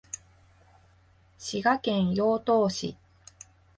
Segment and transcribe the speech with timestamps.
[1.37, 2.97] 滋賀県栗東市